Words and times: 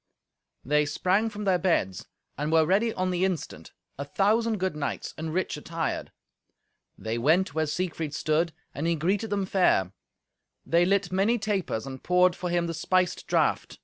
They 0.65 0.87
sprang 0.87 1.29
from 1.29 1.43
their 1.43 1.59
beds 1.59 2.07
and 2.35 2.51
were 2.51 2.65
ready 2.65 2.91
on 2.91 3.11
the 3.11 3.23
instant, 3.23 3.71
a 3.99 4.03
thousand 4.03 4.59
good 4.59 4.75
knights 4.75 5.13
and 5.15 5.31
rich 5.31 5.57
attired. 5.57 6.11
They 6.97 7.19
went 7.19 7.53
where 7.53 7.67
Siegfried 7.67 8.15
stood, 8.15 8.51
and 8.73 8.87
he 8.87 8.95
greeted 8.95 9.29
them 9.29 9.45
fair. 9.45 9.91
They 10.65 10.85
lit 10.85 11.11
many 11.11 11.37
tapers, 11.37 11.85
and 11.85 12.01
poured 12.01 12.35
for 12.35 12.49
him 12.49 12.65
the 12.65 12.73
spiced 12.73 13.27
draught. 13.27 13.77